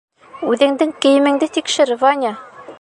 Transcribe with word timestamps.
Үҙеңдең 0.53 0.95
кейемеңде 1.05 1.51
тикшер, 1.59 1.95
Ваня! 2.05 2.37